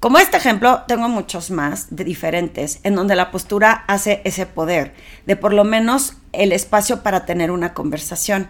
Como 0.00 0.18
este 0.18 0.36
ejemplo, 0.36 0.82
tengo 0.86 1.08
muchos 1.08 1.50
más 1.50 1.88
de 1.90 2.04
diferentes 2.04 2.78
en 2.84 2.94
donde 2.94 3.16
la 3.16 3.32
postura 3.32 3.84
hace 3.88 4.22
ese 4.24 4.46
poder 4.46 4.94
de 5.26 5.34
por 5.34 5.52
lo 5.52 5.64
menos 5.64 6.14
el 6.32 6.52
espacio 6.52 7.02
para 7.02 7.26
tener 7.26 7.50
una 7.50 7.74
conversación. 7.74 8.48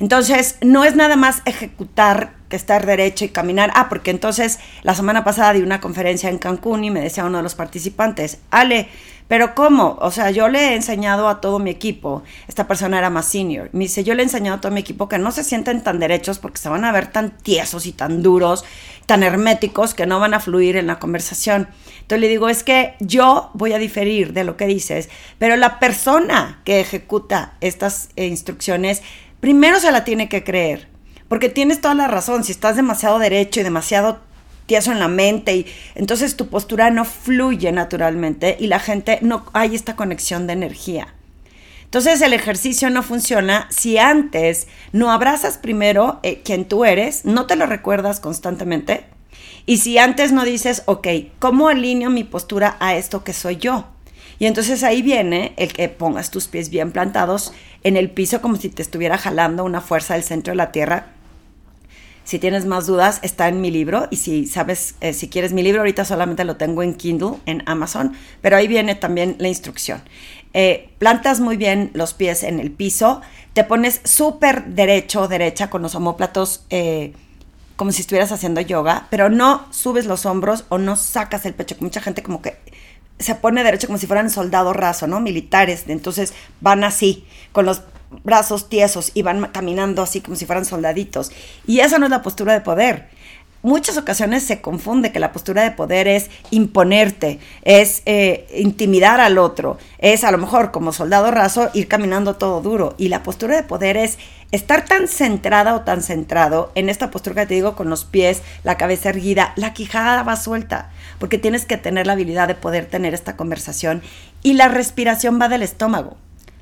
Entonces, 0.00 0.58
no 0.60 0.84
es 0.84 0.96
nada 0.96 1.16
más 1.16 1.42
ejecutar 1.44 2.34
que 2.48 2.56
estar 2.56 2.86
derecho 2.86 3.24
y 3.24 3.28
caminar. 3.28 3.70
Ah, 3.74 3.88
porque 3.88 4.10
entonces 4.10 4.58
la 4.82 4.94
semana 4.94 5.24
pasada 5.24 5.52
di 5.52 5.62
una 5.62 5.80
conferencia 5.80 6.30
en 6.30 6.38
Cancún 6.38 6.84
y 6.84 6.90
me 6.90 7.00
decía 7.00 7.24
uno 7.24 7.38
de 7.38 7.42
los 7.42 7.54
participantes, 7.54 8.38
Ale, 8.50 8.88
pero 9.26 9.54
¿cómo? 9.54 9.96
O 10.02 10.10
sea, 10.10 10.30
yo 10.30 10.48
le 10.48 10.58
he 10.58 10.74
enseñado 10.74 11.28
a 11.28 11.40
todo 11.40 11.58
mi 11.58 11.70
equipo, 11.70 12.22
esta 12.46 12.68
persona 12.68 12.98
era 12.98 13.08
más 13.08 13.26
senior, 13.26 13.70
me 13.72 13.84
dice, 13.84 14.04
yo 14.04 14.14
le 14.14 14.22
he 14.22 14.24
enseñado 14.24 14.58
a 14.58 14.60
todo 14.60 14.70
mi 14.70 14.80
equipo 14.80 15.08
que 15.08 15.18
no 15.18 15.32
se 15.32 15.44
sienten 15.44 15.82
tan 15.82 15.98
derechos 15.98 16.38
porque 16.38 16.58
se 16.58 16.68
van 16.68 16.84
a 16.84 16.92
ver 16.92 17.06
tan 17.06 17.30
tiesos 17.38 17.86
y 17.86 17.92
tan 17.92 18.22
duros, 18.22 18.66
tan 19.06 19.22
herméticos 19.22 19.94
que 19.94 20.06
no 20.06 20.20
van 20.20 20.34
a 20.34 20.40
fluir 20.40 20.76
en 20.76 20.86
la 20.86 20.98
conversación. 20.98 21.68
Entonces 22.02 22.20
le 22.20 22.28
digo, 22.28 22.50
es 22.50 22.62
que 22.64 22.96
yo 23.00 23.50
voy 23.54 23.72
a 23.72 23.78
diferir 23.78 24.34
de 24.34 24.44
lo 24.44 24.58
que 24.58 24.66
dices, 24.66 25.08
pero 25.38 25.56
la 25.56 25.78
persona 25.78 26.60
que 26.64 26.80
ejecuta 26.80 27.54
estas 27.62 28.10
eh, 28.16 28.26
instrucciones 28.26 29.02
primero 29.44 29.78
se 29.78 29.92
la 29.92 30.04
tiene 30.04 30.30
que 30.30 30.42
creer, 30.42 30.88
porque 31.28 31.50
tienes 31.50 31.82
toda 31.82 31.92
la 31.92 32.08
razón, 32.08 32.44
si 32.44 32.52
estás 32.52 32.76
demasiado 32.76 33.18
derecho 33.18 33.60
y 33.60 33.62
demasiado 33.62 34.20
tieso 34.64 34.90
en 34.90 34.98
la 34.98 35.08
mente 35.08 35.54
y 35.54 35.66
entonces 35.94 36.34
tu 36.34 36.48
postura 36.48 36.88
no 36.88 37.04
fluye 37.04 37.70
naturalmente 37.70 38.56
y 38.58 38.68
la 38.68 38.78
gente 38.78 39.18
no 39.20 39.44
hay 39.52 39.74
esta 39.74 39.96
conexión 39.96 40.46
de 40.46 40.54
energía. 40.54 41.12
Entonces 41.84 42.22
el 42.22 42.32
ejercicio 42.32 42.88
no 42.88 43.02
funciona 43.02 43.68
si 43.70 43.98
antes 43.98 44.66
no 44.92 45.12
abrazas 45.12 45.58
primero 45.58 46.20
eh, 46.22 46.40
quien 46.42 46.64
tú 46.64 46.86
eres, 46.86 47.26
no 47.26 47.46
te 47.46 47.56
lo 47.56 47.66
recuerdas 47.66 48.20
constantemente 48.20 49.04
y 49.66 49.76
si 49.76 49.98
antes 49.98 50.32
no 50.32 50.46
dices, 50.46 50.84
ok, 50.86 51.06
¿cómo 51.38 51.68
alineo 51.68 52.08
mi 52.08 52.24
postura 52.24 52.78
a 52.80 52.94
esto 52.94 53.24
que 53.24 53.34
soy 53.34 53.56
yo? 53.58 53.93
Y 54.38 54.46
entonces 54.46 54.82
ahí 54.82 55.02
viene 55.02 55.52
el 55.56 55.72
que 55.72 55.88
pongas 55.88 56.30
tus 56.30 56.48
pies 56.48 56.70
bien 56.70 56.92
plantados 56.92 57.52
en 57.82 57.96
el 57.96 58.10
piso 58.10 58.40
como 58.40 58.56
si 58.56 58.68
te 58.68 58.82
estuviera 58.82 59.18
jalando 59.18 59.64
una 59.64 59.80
fuerza 59.80 60.14
del 60.14 60.22
centro 60.22 60.52
de 60.52 60.56
la 60.56 60.72
tierra 60.72 61.14
si 62.24 62.38
tienes 62.38 62.64
más 62.64 62.86
dudas, 62.86 63.20
está 63.22 63.48
en 63.48 63.60
mi 63.60 63.70
libro. 63.70 64.08
Y 64.10 64.16
si 64.16 64.46
sabes, 64.46 64.96
eh, 65.00 65.12
si 65.12 65.28
quieres 65.28 65.52
mi 65.52 65.62
libro, 65.62 65.82
ahorita 65.82 66.04
solamente 66.04 66.44
lo 66.44 66.56
tengo 66.56 66.82
en 66.82 66.94
Kindle, 66.94 67.36
en 67.44 67.62
Amazon, 67.66 68.14
pero 68.40 68.56
ahí 68.56 68.66
viene 68.66 68.94
también 68.94 69.36
la 69.38 69.48
instrucción. 69.48 70.02
Eh, 70.54 70.90
plantas 70.98 71.40
muy 71.40 71.56
bien 71.56 71.90
los 71.94 72.14
pies 72.14 72.42
en 72.42 72.60
el 72.60 72.70
piso, 72.70 73.20
te 73.52 73.64
pones 73.64 74.00
súper 74.04 74.64
derecho, 74.66 75.28
derecha, 75.28 75.68
con 75.68 75.82
los 75.82 75.94
homóplatos 75.94 76.64
eh, 76.70 77.12
como 77.76 77.90
si 77.92 78.02
estuvieras 78.02 78.32
haciendo 78.32 78.60
yoga, 78.60 79.08
pero 79.10 79.28
no 79.28 79.66
subes 79.70 80.06
los 80.06 80.26
hombros 80.26 80.64
o 80.68 80.78
no 80.78 80.94
sacas 80.96 81.44
el 81.44 81.54
pecho, 81.54 81.74
mucha 81.80 82.00
gente 82.00 82.22
como 82.22 82.40
que 82.40 82.56
se 83.24 83.34
pone 83.34 83.64
derecho 83.64 83.86
como 83.86 83.98
si 83.98 84.06
fueran 84.06 84.30
soldado 84.30 84.72
raso, 84.72 85.06
¿no? 85.06 85.20
Militares. 85.20 85.84
Entonces 85.88 86.34
van 86.60 86.84
así, 86.84 87.26
con 87.52 87.66
los 87.66 87.82
brazos 88.22 88.68
tiesos 88.68 89.10
y 89.14 89.22
van 89.22 89.46
caminando 89.46 90.02
así 90.02 90.20
como 90.20 90.36
si 90.36 90.46
fueran 90.46 90.64
soldaditos. 90.64 91.32
Y 91.66 91.80
esa 91.80 91.98
no 91.98 92.06
es 92.06 92.10
la 92.10 92.22
postura 92.22 92.52
de 92.52 92.60
poder 92.60 93.08
muchas 93.64 93.96
ocasiones 93.96 94.44
se 94.44 94.60
confunde 94.60 95.10
que 95.10 95.18
la 95.18 95.32
postura 95.32 95.62
de 95.62 95.72
poder 95.72 96.06
es 96.06 96.30
imponerte, 96.50 97.40
es 97.62 98.02
eh, 98.04 98.46
intimidar 98.54 99.20
al 99.20 99.38
otro, 99.38 99.78
es 99.98 100.22
a 100.22 100.30
lo 100.30 100.38
mejor 100.38 100.70
como 100.70 100.92
soldado 100.92 101.30
raso 101.30 101.70
ir 101.72 101.88
caminando 101.88 102.36
todo 102.36 102.60
duro. 102.60 102.94
Y 102.98 103.08
la 103.08 103.22
postura 103.22 103.56
de 103.56 103.62
poder 103.62 103.96
es 103.96 104.18
estar 104.54 104.84
tan 104.84 105.08
centrada 105.08 105.74
o 105.74 105.80
tan 105.80 106.00
centrado 106.00 106.70
en 106.76 106.88
esta 106.88 107.10
postura 107.10 107.42
que 107.42 107.48
te 107.48 107.54
digo 107.54 107.74
con 107.74 107.90
los 107.90 108.04
pies, 108.04 108.40
la 108.62 108.76
cabeza 108.76 109.08
erguida, 109.08 109.52
la 109.56 109.74
quijada 109.74 110.22
va 110.22 110.36
suelta, 110.36 110.90
porque 111.18 111.38
tienes 111.38 111.66
que 111.66 111.76
tener 111.76 112.06
la 112.06 112.12
habilidad 112.12 112.46
de 112.46 112.54
poder 112.54 112.86
tener 112.86 113.14
esta 113.14 113.36
conversación 113.36 114.00
y 114.44 114.52
la 114.52 114.68
respiración 114.68 115.40
va 115.40 115.48
del 115.48 115.64
estómago. 115.64 116.16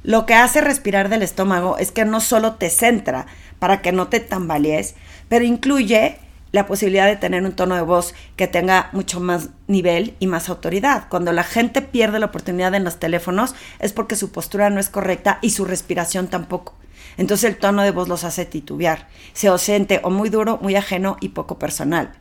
Lo 0.05 0.25
que 0.25 0.33
hace 0.33 0.63
respirar 0.63 1.11
del 1.11 1.23
estómago 1.23 1.77
es 1.77 1.93
que 1.93 2.07
no 2.07 2.21
solo 2.21 2.55
te 2.55 2.71
centra 2.71 3.27
para 3.59 3.83
que 3.83 3.93
no 3.93 4.09
te 4.09 4.21
tambalees, 4.21 4.95
pero 5.29 5.45
incluye 5.45 6.17
la 6.51 6.67
posibilidad 6.67 7.07
de 7.07 7.17
tener 7.17 7.45
un 7.45 7.53
tono 7.53 7.75
de 7.75 7.83
voz 7.83 8.15
que 8.37 8.47
tenga 8.47 8.89
mucho 8.93 9.21
más 9.21 9.51
nivel 9.67 10.17
y 10.19 10.29
más 10.29 10.49
autoridad. 10.49 11.09
Cuando 11.11 11.33
la 11.33 11.45
gente 11.45 11.83
pierde 11.83 12.19
la 12.19 12.27
oportunidad 12.27 12.75
en 12.75 12.85
los 12.85 12.99
teléfonos 12.99 13.55
es 13.81 13.93
porque 13.93 14.17
su 14.17 14.33
postura 14.33 14.71
no 14.71 14.81
es 14.81 14.89
correcta 14.89 15.39
y 15.43 15.51
su 15.51 15.67
respiración 15.67 16.29
tampoco. 16.29 16.75
Entonces 17.16 17.50
el 17.50 17.59
tono 17.59 17.83
de 17.83 17.90
voz 17.90 18.09
los 18.09 18.25
hace 18.25 18.45
titubear, 18.45 19.09
se 19.33 19.50
osente 19.50 20.00
o 20.02 20.11
muy 20.11 20.28
duro, 20.28 20.59
muy 20.62 20.76
ajeno 20.76 21.16
y 21.21 21.31
poco 21.31 21.59
personal. 21.59 22.12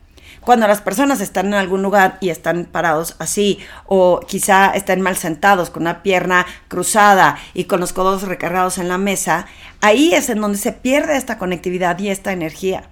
Cuando 0.41 0.67
las 0.67 0.81
personas 0.81 1.21
están 1.21 1.47
en 1.47 1.53
algún 1.53 1.83
lugar 1.83 2.17
y 2.19 2.29
están 2.29 2.65
parados 2.65 3.15
así, 3.19 3.59
o 3.85 4.21
quizá 4.21 4.71
estén 4.71 5.01
mal 5.01 5.15
sentados 5.15 5.69
con 5.69 5.83
una 5.83 6.01
pierna 6.01 6.47
cruzada 6.67 7.37
y 7.53 7.65
con 7.65 7.79
los 7.79 7.93
codos 7.93 8.23
recargados 8.23 8.79
en 8.79 8.87
la 8.87 8.97
mesa, 8.97 9.45
ahí 9.81 10.13
es 10.13 10.29
en 10.29 10.41
donde 10.41 10.57
se 10.57 10.71
pierde 10.71 11.15
esta 11.15 11.37
conectividad 11.37 11.99
y 11.99 12.09
esta 12.09 12.31
energía. 12.31 12.89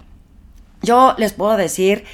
Yo 0.82 1.16
les 1.18 1.34
puedo 1.34 1.58
decir 1.58 2.06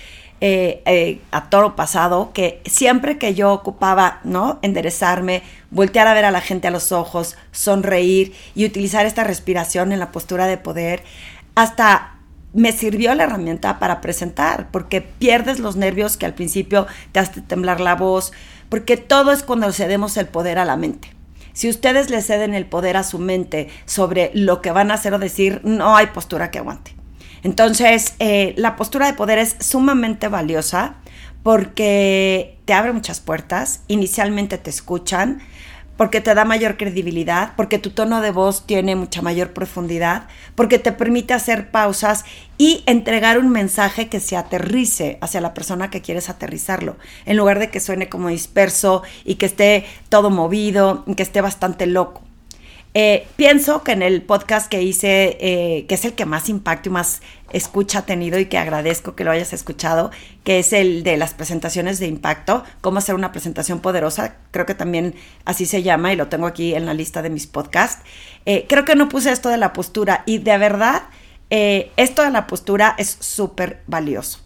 eh, 0.47 0.83
eh, 0.85 1.21
a 1.31 1.49
toro 1.49 1.75
pasado 1.75 2.31
que 2.31 2.61
siempre 2.67 3.17
que 3.17 3.33
yo 3.33 3.51
ocupaba, 3.51 4.19
¿no? 4.23 4.59
Enderezarme, 4.61 5.41
voltear 5.71 6.07
a 6.07 6.13
ver 6.13 6.23
a 6.23 6.29
la 6.29 6.39
gente 6.39 6.67
a 6.67 6.71
los 6.71 6.91
ojos, 6.91 7.35
sonreír 7.51 8.31
y 8.53 8.63
utilizar 8.63 9.07
esta 9.07 9.23
respiración 9.23 9.91
en 9.91 9.97
la 9.97 10.11
postura 10.11 10.45
de 10.45 10.59
poder, 10.59 11.01
hasta 11.55 12.19
me 12.53 12.73
sirvió 12.73 13.15
la 13.15 13.23
herramienta 13.23 13.79
para 13.79 14.01
presentar, 14.01 14.69
porque 14.69 15.01
pierdes 15.01 15.57
los 15.57 15.77
nervios 15.77 16.15
que 16.15 16.27
al 16.27 16.35
principio 16.35 16.85
te 17.11 17.21
hace 17.21 17.41
temblar 17.41 17.79
la 17.79 17.95
voz, 17.95 18.31
porque 18.69 18.97
todo 18.97 19.31
es 19.31 19.41
cuando 19.41 19.73
cedemos 19.73 20.15
el 20.15 20.27
poder 20.27 20.59
a 20.59 20.65
la 20.65 20.77
mente. 20.77 21.09
Si 21.53 21.69
ustedes 21.69 22.11
le 22.11 22.21
ceden 22.21 22.53
el 22.53 22.67
poder 22.67 22.97
a 22.97 23.03
su 23.03 23.17
mente 23.17 23.69
sobre 23.85 24.29
lo 24.35 24.61
que 24.61 24.69
van 24.69 24.91
a 24.91 24.93
hacer 24.93 25.15
o 25.15 25.17
decir, 25.17 25.61
no 25.63 25.95
hay 25.95 26.05
postura 26.05 26.51
que 26.51 26.59
aguante. 26.59 26.94
Entonces, 27.45 28.15
eh, 28.17 28.55
la 28.57 28.75
postura 28.75 29.05
de 29.05 29.13
poder 29.13 29.37
es 29.37 29.55
sumamente 29.59 30.29
valiosa 30.29 30.95
porque 31.43 32.57
te 32.65 32.73
abre 32.73 32.91
muchas 32.91 33.19
puertas, 33.19 33.81
inicialmente 33.87 34.57
te 34.57 34.71
escuchan, 34.71 35.43
porque 35.95 36.21
te 36.21 36.33
da 36.33 36.43
mayor 36.43 36.75
credibilidad, 36.75 37.53
porque 37.55 37.77
tu 37.77 37.91
tono 37.91 38.21
de 38.21 38.31
voz 38.31 38.65
tiene 38.65 38.95
mucha 38.95 39.21
mayor 39.21 39.53
profundidad, 39.53 40.23
porque 40.55 40.79
te 40.79 40.91
permite 40.91 41.35
hacer 41.35 41.69
pausas 41.69 42.25
y 42.57 42.83
entregar 42.87 43.37
un 43.37 43.51
mensaje 43.51 44.09
que 44.09 44.19
se 44.19 44.37
aterrice 44.37 45.19
hacia 45.21 45.39
la 45.39 45.53
persona 45.53 45.91
que 45.91 46.01
quieres 46.01 46.31
aterrizarlo, 46.31 46.97
en 47.27 47.37
lugar 47.37 47.59
de 47.59 47.69
que 47.69 47.79
suene 47.79 48.09
como 48.09 48.29
disperso 48.29 49.03
y 49.23 49.35
que 49.35 49.45
esté 49.45 49.85
todo 50.09 50.31
movido, 50.31 51.03
y 51.05 51.13
que 51.13 51.21
esté 51.21 51.41
bastante 51.41 51.85
loco. 51.85 52.23
Eh, 52.97 53.27
pienso 53.35 53.83
que 53.83 53.91
en 53.91 54.01
el 54.01 54.21
podcast 54.21 54.69
que 54.71 54.81
hice, 54.81 55.37
eh, 55.41 55.85
que 55.85 55.95
es 55.95 56.05
el 56.05 56.13
que 56.13 56.25
más 56.25 56.47
impacto 56.47 56.87
y 56.87 56.93
más 56.93 57.21
escucha 57.51 57.99
ha 57.99 58.01
tenido 58.05 58.39
y 58.39 58.45
que 58.45 58.57
agradezco 58.57 59.15
que 59.15 59.25
lo 59.25 59.31
hayas 59.31 59.51
escuchado, 59.51 60.11
que 60.45 60.59
es 60.59 60.71
el 60.71 61.03
de 61.03 61.17
las 61.17 61.33
presentaciones 61.33 61.99
de 61.99 62.07
impacto, 62.07 62.63
cómo 62.79 62.99
hacer 62.99 63.13
una 63.13 63.33
presentación 63.33 63.81
poderosa, 63.81 64.37
creo 64.51 64.65
que 64.65 64.75
también 64.75 65.13
así 65.43 65.65
se 65.65 65.83
llama 65.83 66.13
y 66.13 66.15
lo 66.15 66.29
tengo 66.29 66.47
aquí 66.47 66.73
en 66.73 66.85
la 66.85 66.93
lista 66.93 67.21
de 67.21 67.29
mis 67.29 67.47
podcasts. 67.47 68.01
Eh, 68.45 68.65
creo 68.69 68.85
que 68.85 68.95
no 68.95 69.09
puse 69.09 69.29
esto 69.29 69.49
de 69.49 69.57
la 69.57 69.73
postura 69.73 70.23
y 70.25 70.37
de 70.37 70.57
verdad, 70.57 71.03
esto 71.49 72.21
de 72.21 72.31
la 72.31 72.47
postura 72.47 72.95
es 72.97 73.17
súper 73.19 73.81
valioso. 73.87 74.39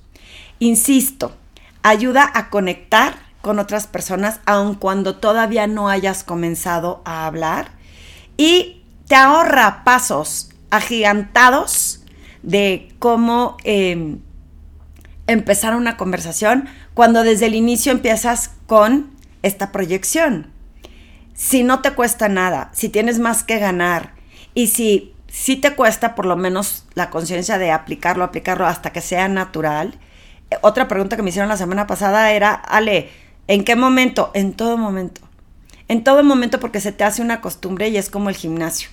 Insisto, 0.57 1.35
ayuda 1.83 2.31
a 2.33 2.49
conectar 2.49 3.15
con 3.41 3.59
otras 3.59 3.85
personas 3.85 4.39
aun 4.45 4.73
cuando 4.73 5.17
todavía 5.17 5.67
no 5.67 5.87
hayas 5.87 6.23
comenzado 6.23 7.01
a 7.05 7.25
hablar 7.25 7.78
y 8.39 8.85
te 9.09 9.15
ahorra 9.15 9.83
pasos 9.83 10.49
agigantados 10.69 12.05
de 12.41 12.87
cómo 12.97 13.57
em, 13.65 14.19
empezar 15.27 15.75
una 15.75 15.97
conversación 15.97 16.69
cuando 16.93 17.23
desde 17.23 17.47
el 17.47 17.55
inicio 17.55 17.91
empiezas 17.91 18.51
con 18.65 19.11
esta 19.43 19.73
proyección. 19.73 20.47
Si 21.33 21.63
no 21.63 21.81
te 21.81 21.91
cuesta 21.91 22.29
nada, 22.29 22.69
si 22.71 22.87
tienes 22.87 23.19
más 23.19 23.43
que 23.43 23.59
ganar 23.59 24.13
y 24.53 24.67
si 24.67 25.13
si 25.27 25.57
te 25.57 25.75
cuesta 25.75 26.15
por 26.15 26.25
lo 26.25 26.37
menos 26.37 26.85
la 26.95 27.09
conciencia 27.09 27.57
de 27.57 27.71
aplicarlo, 27.71 28.23
aplicarlo 28.23 28.65
hasta 28.65 28.93
que 28.93 29.01
sea 29.01 29.27
natural. 29.27 29.99
Eh, 30.49 30.55
otra 30.61 30.87
pregunta 30.87 31.17
que 31.17 31.23
me 31.23 31.29
hicieron 31.29 31.49
la 31.49 31.57
semana 31.57 31.87
pasada 31.87 32.31
era, 32.31 32.53
Ale, 32.53 33.09
¿en 33.47 33.65
qué 33.65 33.75
momento? 33.75 34.31
En 34.33 34.53
todo 34.53 34.77
momento 34.77 35.28
en 35.89 36.03
todo 36.03 36.23
momento 36.23 36.59
porque 36.59 36.79
se 36.79 36.93
te 36.93 37.03
hace 37.03 37.21
una 37.21 37.41
costumbre 37.41 37.89
y 37.89 37.97
es 37.97 38.09
como 38.09 38.29
el 38.29 38.35
gimnasio. 38.35 38.89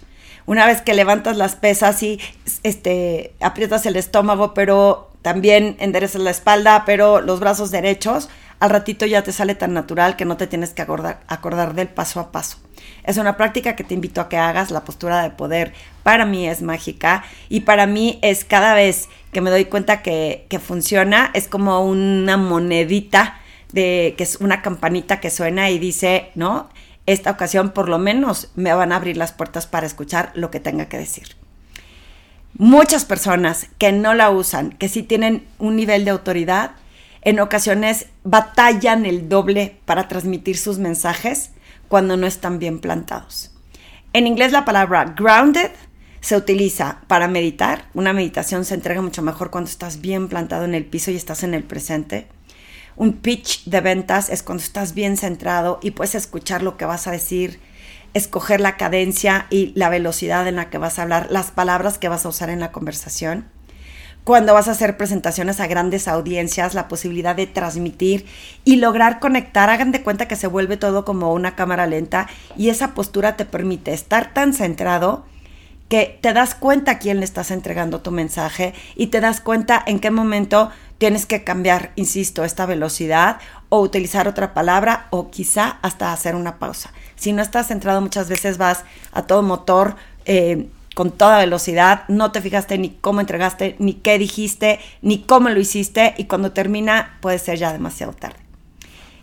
Una 0.46 0.66
vez 0.66 0.80
que 0.80 0.94
levantas 0.94 1.36
las 1.36 1.54
pesas 1.54 2.02
y 2.02 2.20
este, 2.62 3.34
aprietas 3.40 3.84
el 3.86 3.96
estómago, 3.96 4.54
pero 4.54 5.10
también 5.22 5.76
enderezas 5.78 6.22
la 6.22 6.30
espalda, 6.30 6.84
pero 6.86 7.20
los 7.20 7.38
brazos 7.38 7.70
derechos, 7.70 8.28
al 8.60 8.70
ratito 8.70 9.04
ya 9.04 9.22
te 9.22 9.32
sale 9.32 9.54
tan 9.54 9.74
natural 9.74 10.16
que 10.16 10.24
no 10.24 10.36
te 10.36 10.46
tienes 10.46 10.72
que 10.72 10.82
acordar, 10.82 11.20
acordar 11.26 11.74
del 11.74 11.88
paso 11.88 12.20
a 12.20 12.32
paso. 12.32 12.58
Es 13.04 13.18
una 13.18 13.36
práctica 13.36 13.76
que 13.76 13.84
te 13.84 13.94
invito 13.94 14.20
a 14.20 14.28
que 14.28 14.36
hagas. 14.36 14.70
La 14.70 14.84
postura 14.84 15.22
de 15.22 15.30
poder 15.30 15.74
para 16.02 16.24
mí 16.24 16.48
es 16.48 16.62
mágica 16.62 17.24
y 17.48 17.60
para 17.60 17.86
mí 17.86 18.18
es 18.22 18.44
cada 18.44 18.74
vez 18.74 19.08
que 19.32 19.40
me 19.40 19.50
doy 19.50 19.66
cuenta 19.66 20.00
que, 20.00 20.46
que 20.48 20.58
funciona, 20.58 21.30
es 21.34 21.48
como 21.48 21.84
una 21.84 22.36
monedita 22.36 23.40
de 23.72 24.14
que 24.16 24.22
es 24.22 24.36
una 24.36 24.62
campanita 24.62 25.20
que 25.20 25.30
suena 25.30 25.68
y 25.70 25.78
dice, 25.78 26.30
¿no? 26.34 26.70
Esta 27.06 27.30
ocasión 27.30 27.70
por 27.70 27.88
lo 27.88 27.98
menos 27.98 28.50
me 28.56 28.74
van 28.74 28.92
a 28.92 28.96
abrir 28.96 29.16
las 29.16 29.32
puertas 29.32 29.66
para 29.66 29.86
escuchar 29.86 30.32
lo 30.34 30.50
que 30.50 30.60
tenga 30.60 30.86
que 30.86 30.98
decir. 30.98 31.36
Muchas 32.58 33.04
personas 33.04 33.68
que 33.78 33.92
no 33.92 34.14
la 34.14 34.30
usan, 34.30 34.70
que 34.70 34.88
sí 34.88 35.02
tienen 35.02 35.46
un 35.58 35.76
nivel 35.76 36.04
de 36.04 36.10
autoridad, 36.10 36.72
en 37.22 37.40
ocasiones 37.40 38.06
batallan 38.24 39.04
el 39.04 39.28
doble 39.28 39.78
para 39.84 40.08
transmitir 40.08 40.56
sus 40.56 40.78
mensajes 40.78 41.50
cuando 41.88 42.16
no 42.16 42.26
están 42.26 42.58
bien 42.58 42.78
plantados. 42.78 43.52
En 44.12 44.26
inglés 44.26 44.52
la 44.52 44.64
palabra 44.64 45.14
grounded 45.16 45.70
se 46.20 46.36
utiliza 46.36 47.02
para 47.06 47.28
meditar. 47.28 47.84
Una 47.94 48.12
meditación 48.12 48.64
se 48.64 48.74
entrega 48.74 49.02
mucho 49.02 49.22
mejor 49.22 49.50
cuando 49.50 49.70
estás 49.70 50.00
bien 50.00 50.28
plantado 50.28 50.64
en 50.64 50.74
el 50.74 50.84
piso 50.84 51.10
y 51.10 51.16
estás 51.16 51.42
en 51.42 51.54
el 51.54 51.62
presente. 51.62 52.26
Un 52.96 53.12
pitch 53.12 53.64
de 53.64 53.82
ventas 53.82 54.30
es 54.30 54.42
cuando 54.42 54.64
estás 54.64 54.94
bien 54.94 55.18
centrado 55.18 55.78
y 55.82 55.90
puedes 55.90 56.14
escuchar 56.14 56.62
lo 56.62 56.78
que 56.78 56.86
vas 56.86 57.06
a 57.06 57.10
decir, 57.10 57.60
escoger 58.14 58.58
la 58.60 58.78
cadencia 58.78 59.46
y 59.50 59.72
la 59.74 59.90
velocidad 59.90 60.48
en 60.48 60.56
la 60.56 60.70
que 60.70 60.78
vas 60.78 60.98
a 60.98 61.02
hablar, 61.02 61.26
las 61.30 61.50
palabras 61.50 61.98
que 61.98 62.08
vas 62.08 62.24
a 62.24 62.30
usar 62.30 62.48
en 62.48 62.60
la 62.60 62.72
conversación. 62.72 63.48
Cuando 64.24 64.54
vas 64.54 64.66
a 64.66 64.72
hacer 64.72 64.96
presentaciones 64.96 65.60
a 65.60 65.66
grandes 65.66 66.08
audiencias, 66.08 66.74
la 66.74 66.88
posibilidad 66.88 67.36
de 67.36 67.46
transmitir 67.46 68.24
y 68.64 68.76
lograr 68.76 69.20
conectar, 69.20 69.68
hagan 69.68 69.92
de 69.92 70.02
cuenta 70.02 70.26
que 70.26 70.34
se 70.34 70.46
vuelve 70.46 70.78
todo 70.78 71.04
como 71.04 71.34
una 71.34 71.54
cámara 71.54 71.86
lenta 71.86 72.28
y 72.56 72.70
esa 72.70 72.94
postura 72.94 73.36
te 73.36 73.44
permite 73.44 73.92
estar 73.92 74.32
tan 74.32 74.54
centrado 74.54 75.26
que 75.88 76.18
te 76.20 76.32
das 76.32 76.54
cuenta 76.54 76.92
a 76.92 76.98
quién 76.98 77.18
le 77.18 77.24
estás 77.24 77.50
entregando 77.50 78.00
tu 78.00 78.10
mensaje 78.10 78.74
y 78.94 79.08
te 79.08 79.20
das 79.20 79.40
cuenta 79.40 79.82
en 79.86 80.00
qué 80.00 80.10
momento 80.10 80.70
tienes 80.98 81.26
que 81.26 81.44
cambiar, 81.44 81.92
insisto, 81.96 82.44
esta 82.44 82.66
velocidad 82.66 83.38
o 83.68 83.80
utilizar 83.80 84.28
otra 84.28 84.54
palabra 84.54 85.06
o 85.10 85.30
quizá 85.30 85.78
hasta 85.82 86.12
hacer 86.12 86.34
una 86.34 86.58
pausa. 86.58 86.92
Si 87.16 87.32
no 87.32 87.42
estás 87.42 87.68
centrado 87.68 88.00
muchas 88.00 88.28
veces 88.28 88.58
vas 88.58 88.84
a 89.12 89.22
todo 89.22 89.42
motor 89.42 89.96
eh, 90.24 90.68
con 90.94 91.10
toda 91.10 91.38
velocidad, 91.38 92.04
no 92.08 92.32
te 92.32 92.40
fijaste 92.40 92.78
ni 92.78 92.90
cómo 92.90 93.20
entregaste, 93.20 93.76
ni 93.78 93.94
qué 93.94 94.18
dijiste, 94.18 94.80
ni 95.02 95.22
cómo 95.22 95.50
lo 95.50 95.60
hiciste 95.60 96.14
y 96.16 96.24
cuando 96.24 96.52
termina 96.52 97.18
puede 97.20 97.38
ser 97.38 97.58
ya 97.58 97.72
demasiado 97.72 98.12
tarde. 98.12 98.45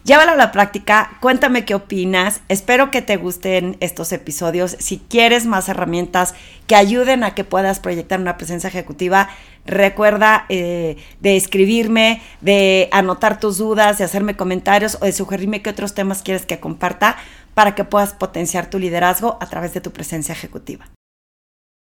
Llévalo 0.05 0.31
a 0.31 0.35
la 0.35 0.51
práctica, 0.51 1.11
cuéntame 1.21 1.63
qué 1.63 1.75
opinas, 1.75 2.41
espero 2.49 2.91
que 2.91 3.01
te 3.01 3.15
gusten 3.15 3.77
estos 3.79 4.11
episodios. 4.11 4.75
Si 4.79 4.97
quieres 4.97 5.45
más 5.45 5.69
herramientas 5.69 6.35
que 6.67 6.75
ayuden 6.75 7.23
a 7.23 7.33
que 7.35 7.45
puedas 7.45 7.79
proyectar 7.79 8.19
una 8.19 8.35
presencia 8.35 8.67
ejecutiva, 8.67 9.29
recuerda 9.65 10.45
eh, 10.49 10.97
de 11.21 11.37
escribirme, 11.37 12.21
de 12.41 12.89
anotar 12.91 13.39
tus 13.39 13.59
dudas, 13.59 13.97
de 13.97 14.03
hacerme 14.03 14.35
comentarios 14.35 14.97
o 14.99 15.05
de 15.05 15.13
sugerirme 15.13 15.61
qué 15.61 15.69
otros 15.69 15.93
temas 15.93 16.21
quieres 16.21 16.45
que 16.45 16.59
comparta 16.59 17.15
para 17.53 17.73
que 17.73 17.85
puedas 17.85 18.13
potenciar 18.13 18.69
tu 18.69 18.79
liderazgo 18.79 19.37
a 19.39 19.45
través 19.45 19.73
de 19.73 19.79
tu 19.79 19.91
presencia 19.91 20.33
ejecutiva. 20.33 20.85